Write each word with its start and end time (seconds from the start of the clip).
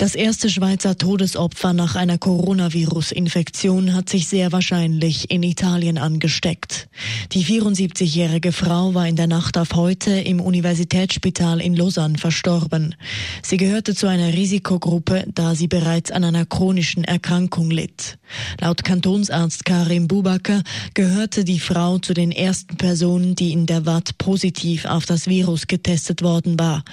Das 0.00 0.14
erste 0.14 0.48
Schweizer 0.48 0.96
Todesopfer 0.96 1.72
nach 1.72 1.96
einer 1.96 2.18
Coronavirus-Infektion 2.18 3.94
hat 3.94 4.08
sich 4.08 4.28
sehr 4.28 4.52
wahrscheinlich 4.52 5.28
in 5.32 5.42
Italien 5.42 5.98
angesteckt. 5.98 6.88
Die 7.32 7.44
74-jährige 7.44 8.52
Frau 8.52 8.94
war 8.94 9.08
in 9.08 9.16
der 9.16 9.26
Nacht 9.26 9.58
auf 9.58 9.74
heute 9.74 10.12
im 10.12 10.40
Universitätsspital 10.40 11.60
in 11.60 11.74
Lausanne 11.74 12.16
verstorben. 12.16 12.94
Sie 13.42 13.56
gehörte 13.56 13.92
zu 13.92 14.06
einer 14.06 14.32
Risikogruppe, 14.32 15.24
da 15.34 15.56
sie 15.56 15.66
bereits 15.66 16.12
an 16.12 16.22
einer 16.22 16.46
chronischen 16.46 17.02
Erkrankung 17.02 17.68
litt. 17.68 18.18
Laut 18.60 18.84
Kantonsarzt 18.84 19.64
Karim 19.64 20.06
Bubaker 20.06 20.62
gehörte 20.94 21.44
die 21.44 21.58
Frau 21.58 21.98
zu 21.98 22.14
den 22.14 22.30
ersten 22.30 22.76
Personen, 22.76 23.34
die 23.34 23.52
in 23.52 23.66
der 23.66 23.84
Watt 23.84 24.16
positiv 24.18 24.84
auf 24.84 25.06
das 25.06 25.26
Virus 25.26 25.66
getestet 25.66 26.22
worden 26.22 26.56
war. 26.56 26.84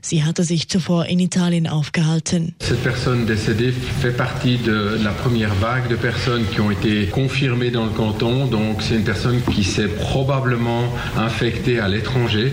Sie 0.00 0.22
hatte 0.22 0.44
sich 0.44 0.68
zuvor 0.68 1.06
in 1.06 1.18
Italien 1.18 1.66
aufgehalten. 1.66 2.51
Cette 2.60 2.82
personne 2.82 3.26
décédée 3.26 3.72
fait 3.72 4.16
partie 4.16 4.58
de 4.58 4.98
la 5.02 5.10
première 5.10 5.54
vague 5.54 5.88
de 5.88 5.96
personnes 5.96 6.44
qui 6.46 6.60
ont 6.60 6.70
été 6.70 7.06
confirmées 7.06 7.70
dans 7.70 7.84
le 7.84 7.90
canton. 7.90 8.46
Donc 8.46 8.82
c'est 8.82 8.96
une 8.96 9.04
personne 9.04 9.40
qui 9.42 9.64
s'est 9.64 9.88
probablement 9.88 10.84
infectée 11.16 11.80
à 11.80 11.88
l'étranger. 11.88 12.52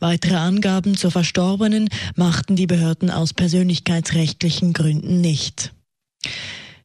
Weitere 0.00 0.36
Angaben 0.36 0.96
zur 0.96 1.12
Verstorbenen 1.12 1.88
machten 2.16 2.56
die 2.56 2.66
Behörden 2.66 3.10
aus 3.10 3.32
persönlichkeitsrechtlichen 3.32 4.72
Gründen 4.72 5.20
nicht. 5.20 5.72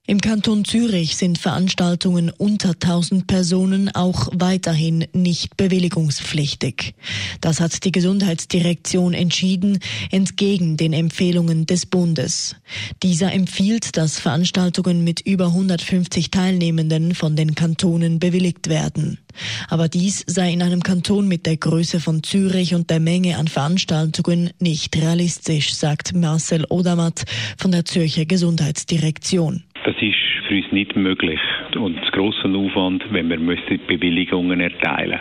Im 0.10 0.22
Kanton 0.22 0.64
Zürich 0.64 1.18
sind 1.18 1.38
Veranstaltungen 1.38 2.30
unter 2.30 2.70
1000 2.70 3.28
Personen 3.28 3.94
auch 3.94 4.30
weiterhin 4.32 5.06
nicht 5.12 5.58
bewilligungspflichtig. 5.58 6.96
Das 7.42 7.60
hat 7.60 7.84
die 7.84 7.92
Gesundheitsdirektion 7.92 9.14
entschieden, 9.14 9.80
entgegen 10.10 10.78
den 10.78 10.94
Empfehlungen 10.94 11.66
des 11.66 11.86
Bundes. 11.86 12.56
Dieser 13.04 13.34
empfiehlt, 13.34 13.98
dass 13.98 14.18
Veranstaltungen 14.18 15.04
mit 15.04 15.20
über 15.20 15.48
150 15.48 16.32
Teilnehmenden 16.32 17.14
von 17.14 17.36
den 17.36 17.54
Kantonen 17.54 18.20
bewilligt 18.20 18.70
werden. 18.70 19.20
Aber 19.68 19.90
dies 19.90 20.24
sei 20.26 20.54
in 20.54 20.62
einem 20.62 20.84
Kanton 20.84 21.28
mit 21.28 21.46
der 21.46 21.58
Größe 21.58 22.00
von 22.00 22.24
Zürich 22.24 22.74
und 22.74 22.90
der 22.90 23.02
Menge 23.02 23.38
an 23.38 23.50
Veranstaltungen 23.50 24.52
nicht 24.60 24.96
realistisch, 24.96 25.74
sagt 25.76 26.16
Marcel 26.16 26.66
Odermatt 26.70 27.26
von 27.58 27.74
der 27.74 27.84
Zürcher 27.84 28.26
Gesundheitsdirektion. 28.26 29.64
Das 29.88 29.96
ist 30.02 30.16
für 30.46 30.56
uns 30.56 30.70
nicht 30.74 30.98
möglich 30.98 31.40
und 31.78 31.96
zu 32.04 32.12
grosser 32.12 32.50
Aufwand, 32.54 33.06
wenn 33.10 33.30
wir 33.30 33.40
müssen 33.40 33.80
Bewilligungen 33.88 34.60
erteilen 34.60 35.18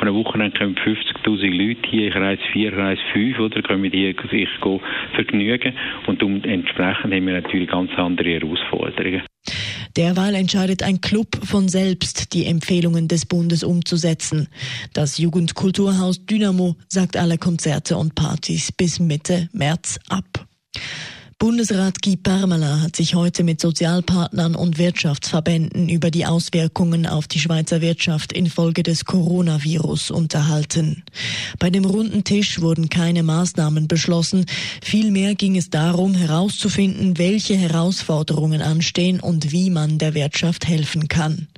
An 0.00 0.08
einem 0.08 0.14
Wochenende 0.14 0.58
kommen 0.58 0.74
50'000 0.74 1.50
Leute 1.50 1.86
hier, 1.86 2.08
ich 2.08 2.14
reise 2.14 2.40
4, 2.50 2.78
reise 2.78 3.02
5, 3.12 3.38
oder, 3.38 3.60
können 3.60 3.90
hier 3.92 4.14
sich 4.30 4.48
vergnügen 5.14 5.74
und 6.06 6.22
entsprechend 6.46 7.12
haben 7.12 7.26
wir 7.26 7.42
natürlich 7.42 7.68
ganz 7.68 7.90
andere 7.96 8.30
Herausforderungen. 8.30 9.20
Derweil 9.98 10.34
entscheidet 10.34 10.82
ein 10.82 11.02
Club 11.02 11.36
von 11.44 11.68
selbst, 11.68 12.32
die 12.32 12.46
Empfehlungen 12.46 13.06
des 13.06 13.26
Bundes 13.26 13.62
umzusetzen. 13.62 14.48
Das 14.94 15.18
Jugendkulturhaus 15.18 16.24
Dynamo 16.24 16.74
sagt 16.88 17.18
alle 17.18 17.36
Konzerte 17.36 17.98
und 17.98 18.14
Partys 18.14 18.72
bis 18.72 18.98
Mitte 18.98 19.50
März 19.52 20.00
ab. 20.08 20.46
Bundesrat 21.40 22.02
Guy 22.02 22.18
Parmela 22.18 22.82
hat 22.82 22.96
sich 22.96 23.14
heute 23.14 23.44
mit 23.44 23.62
Sozialpartnern 23.62 24.54
und 24.54 24.76
Wirtschaftsverbänden 24.76 25.88
über 25.88 26.10
die 26.10 26.26
Auswirkungen 26.26 27.06
auf 27.06 27.28
die 27.28 27.38
Schweizer 27.38 27.80
Wirtschaft 27.80 28.34
infolge 28.34 28.82
des 28.82 29.06
Coronavirus 29.06 30.10
unterhalten. 30.10 31.02
Bei 31.58 31.70
dem 31.70 31.86
runden 31.86 32.24
Tisch 32.24 32.60
wurden 32.60 32.90
keine 32.90 33.22
Maßnahmen 33.22 33.88
beschlossen. 33.88 34.44
Vielmehr 34.82 35.34
ging 35.34 35.56
es 35.56 35.70
darum, 35.70 36.14
herauszufinden, 36.14 37.16
welche 37.16 37.56
Herausforderungen 37.56 38.60
anstehen 38.60 39.18
und 39.18 39.50
wie 39.50 39.70
man 39.70 39.96
der 39.96 40.12
Wirtschaft 40.12 40.68
helfen 40.68 41.08
kann. 41.08 41.48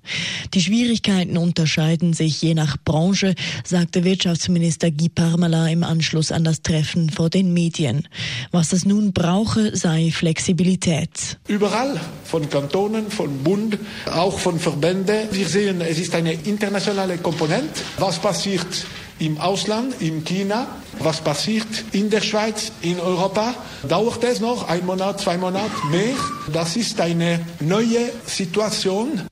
Die 0.55 0.61
Schwierigkeiten 0.61 1.37
unterscheiden 1.37 2.12
sich 2.12 2.41
je 2.41 2.55
nach 2.55 2.77
Branche, 2.85 3.35
sagte 3.65 4.05
Wirtschaftsminister 4.05 4.93
Guy 4.93 5.09
Parmela 5.09 5.69
im 5.69 5.83
Anschluss 5.83 6.31
an 6.31 6.45
das 6.45 6.62
Treffen 6.62 7.11
vor 7.11 7.31
den 7.31 7.53
Medien. 7.53 8.06
Was 8.53 8.73
es 8.73 8.85
nun 8.85 9.12
brauche, 9.12 9.72
sei 9.72 10.10
Flexibilität. 10.12 11.38
Überall, 11.49 12.00
von 12.25 12.49
Kantonen, 12.49 13.10
von 13.10 13.43
Bund, 13.43 13.78
auch 14.06 14.38
von 14.38 14.59
Verbänden. 14.59 15.28
Wir 15.33 15.49
sehen, 15.49 15.81
es 15.81 15.99
ist 15.99 16.15
eine 16.15 16.33
internationale 16.33 17.19
Komponente. 17.19 17.81
Was 17.99 18.19
passiert 18.19 18.87
im 19.19 19.38
Ausland, 19.38 19.94
in 20.00 20.25
China, 20.25 20.66
was 20.99 21.21
passiert 21.21 21.66
in 21.93 22.11
der 22.11 22.21
Schweiz, 22.21 22.72
in 22.82 22.99
Europa. 22.99 23.55
Dauert 23.88 24.25
es 24.25 24.41
noch 24.41 24.69
ein 24.69 24.84
Monat, 24.84 25.21
zwei 25.21 25.37
Monate 25.37 25.71
mehr? 25.91 26.15
Das 26.53 26.77
ist 26.77 27.00
eine 27.00 27.41
neue 27.61 28.11
Situation. 28.27 29.22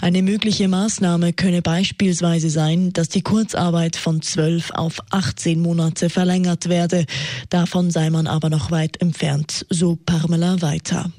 Eine 0.00 0.22
mögliche 0.22 0.68
Maßnahme 0.68 1.32
könne 1.32 1.62
beispielsweise 1.62 2.50
sein, 2.50 2.92
dass 2.92 3.08
die 3.08 3.22
Kurzarbeit 3.22 3.96
von 3.96 4.22
12 4.22 4.70
auf 4.72 5.00
18 5.10 5.60
Monate 5.60 6.10
verlängert 6.10 6.68
werde. 6.68 7.06
Davon 7.48 7.90
sei 7.90 8.10
man 8.10 8.26
aber 8.26 8.50
noch 8.50 8.70
weit 8.70 9.00
entfernt, 9.00 9.66
so 9.70 9.96
Parmela 9.96 10.60
weiter. 10.60 11.10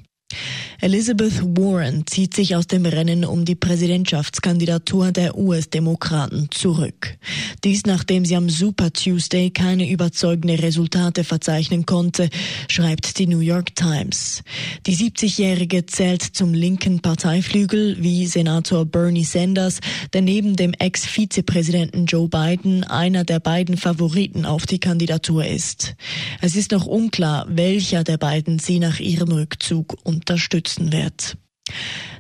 Elizabeth 0.80 1.42
Warren 1.58 2.06
zieht 2.06 2.36
sich 2.36 2.56
aus 2.56 2.68
dem 2.68 2.86
Rennen 2.86 3.26
um 3.26 3.46
die 3.46 3.56
Präsidentschaftskandidatur 3.56 5.12
der 5.12 5.36
US-Demokraten 5.36 6.50
zurück. 6.52 7.18
Dies 7.64 7.88
nachdem 7.88 8.26
sie 8.26 8.36
am 8.36 8.48
Super 8.48 8.94
Tuesday 8.94 9.50
keine 9.50 9.90
überzeugende 9.90 10.62
Resultate 10.62 11.24
verzeichnen 11.24 11.88
konnte, 11.88 12.30
schreibt 12.70 13.18
die 13.18 13.26
New 13.26 13.40
York 13.40 13.76
Times. 13.76 14.44
Die 14.86 14.96
70-Jährige 14.96 15.88
zählt 15.88 16.22
zum 16.22 16.54
linken 16.54 17.00
Parteiflügel 17.00 17.98
wie 18.00 18.28
Senator 18.28 18.86
Bernie 18.86 19.24
Sanders, 19.24 19.80
der 20.14 20.22
neben 20.22 20.56
dem 20.56 20.74
Ex-Vizepräsidenten 20.74 22.06
Joe 22.06 22.28
Biden 22.28 22.84
einer 22.84 23.24
der 23.24 23.40
beiden 23.40 23.78
Favoriten 23.78 24.46
auf 24.46 24.68
die 24.68 24.80
Kandidatur 24.80 25.46
ist. 25.46 25.96
Es 26.40 26.56
ist 26.56 26.72
noch 26.72 26.86
unklar, 26.86 27.48
welcher 27.50 28.04
der 28.04 28.18
beiden 28.18 28.60
sie 28.60 28.78
nach 28.78 29.00
ihrem 29.00 29.32
Rückzug 29.32 29.98
unterstützt 30.04 30.17
unterstützen 30.18 30.92
wird. 30.92 31.38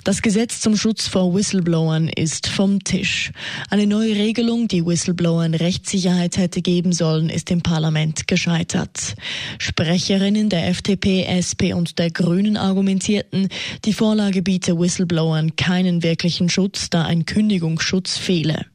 Das 0.03 0.22
Gesetz 0.22 0.62
zum 0.62 0.78
Schutz 0.78 1.08
vor 1.08 1.34
Whistleblowern 1.34 2.08
ist 2.08 2.47
vom 2.47 2.81
Tisch. 2.84 3.31
Eine 3.69 3.88
neue 3.88 4.16
Regelung, 4.16 4.68
die 4.69 4.85
Whistleblowern 4.85 5.53
Rechtssicherheit 5.53 6.38
hätte 6.38 6.62
geben 6.62 6.94
sollen, 6.94 7.30
ist 7.30 7.52
im 7.52 7.62
Parlament 7.62 8.28
gescheitert. 8.28 9.16
Sprecherinnen 9.59 10.50
der 10.50 10.69
FDP, 10.69 11.25
SP 11.28 11.74
und 11.74 12.00
der 12.00 12.09
Grünen 12.09 12.56
argumentierten, 12.56 13.50
die 13.84 13.94
Vorlage 13.94 14.41
biete 14.41 14.80
Whistleblowern 14.80 15.57
keinen 15.57 16.03
wirklichen 16.03 16.50
Schutz, 16.50 16.90
da 16.90 17.03
ein 17.03 17.25
Kündigungsschutz 17.25 18.18
fehle. 18.18 18.66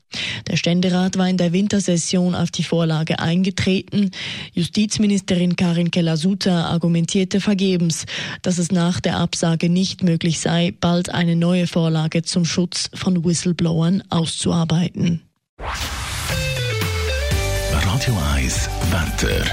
Der 0.49 0.57
Ständerat 0.57 1.19
war 1.19 1.29
in 1.29 1.37
der 1.37 1.53
Wintersession 1.53 2.35
auf 2.35 2.51
die 2.51 2.63
Vorlage 2.63 3.19
eingetreten. 3.19 4.11
Justizministerin 4.53 5.57
Karin 5.57 5.91
Keller-Sutter 5.91 6.67
argumentierte 6.67 7.41
vergebens, 7.41 8.07
dass 8.43 8.59
es 8.59 8.73
nach 8.73 9.01
der 9.01 9.17
Absage 9.17 9.69
nicht 9.69 10.03
möglich 10.03 10.41
sei, 10.41 10.75
bald 10.81 11.11
eine 11.11 11.37
neue 11.37 11.67
Vorlage 11.67 12.23
zum 12.23 12.45
Schutz 12.45 12.91
von 12.95 13.25
Whistleblowern 13.25 14.03
auszuarbeiten. 14.11 15.23
Radio 17.73 18.19
1 18.35 18.69
Wetter. 18.91 19.45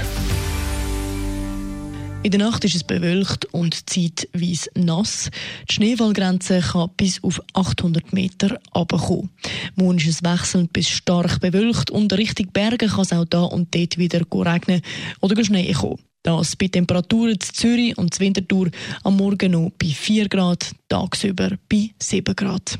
In 2.22 2.32
der 2.32 2.40
Nacht 2.40 2.66
ist 2.66 2.74
es 2.74 2.84
bewölkt 2.84 3.46
und 3.46 3.88
zeitweise 3.88 4.68
nass. 4.74 5.30
Die 5.70 5.74
Schneefallgrenze 5.74 6.60
kann 6.60 6.90
bis 6.94 7.22
auf 7.24 7.40
800 7.54 8.12
Meter 8.12 8.60
runterkommen. 8.76 9.30
Morgen 9.74 9.96
ist 9.96 10.06
es 10.06 10.22
wechselnd 10.22 10.70
bis 10.74 10.90
stark 10.90 11.40
bewölkt 11.40 11.90
und 11.90 12.12
Richtung 12.12 12.48
Berge 12.52 12.88
kann 12.88 13.00
es 13.00 13.12
auch 13.14 13.24
da 13.24 13.44
und 13.44 13.74
dort 13.74 13.96
wieder 13.96 14.20
regnen 14.32 14.82
oder 15.20 15.42
Schnee 15.42 15.72
kommen. 15.72 15.98
Das 16.22 16.56
bei 16.56 16.68
Temperaturen 16.68 17.32
in 17.32 17.40
Zürich 17.40 17.96
und 17.96 18.14
in 18.14 18.26
Winterthur 18.26 18.70
am 19.02 19.16
Morgen 19.16 19.52
noch 19.52 19.72
bei 19.78 19.88
4 19.88 20.28
Grad, 20.28 20.72
tagsüber 20.90 21.52
bei 21.70 21.88
7 21.98 22.36
Grad. 22.36 22.78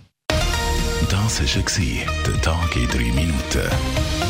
Das 1.08 1.40
war 1.40 2.02
der 2.26 2.42
Tag 2.42 2.76
in 2.76 2.88
3 2.88 2.98
Minuten. 2.98 4.29